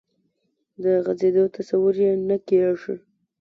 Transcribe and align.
د 0.83 0.85
غځېدو 1.05 1.43
تصور 1.55 1.95
یې 2.03 2.11
نه 2.27 2.37
کېږي. 2.47 2.95